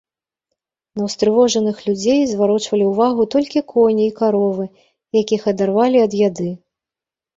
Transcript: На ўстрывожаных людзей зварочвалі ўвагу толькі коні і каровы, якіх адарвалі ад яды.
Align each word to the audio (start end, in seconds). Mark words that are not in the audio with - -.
На 0.99 1.09
ўстрывожаных 1.09 1.77
людзей 1.89 2.21
зварочвалі 2.31 2.87
ўвагу 2.93 3.27
толькі 3.35 3.65
коні 3.75 4.03
і 4.07 4.15
каровы, 4.21 4.65
якіх 5.23 5.41
адарвалі 5.53 5.97
ад 6.09 6.21
яды. 6.27 6.49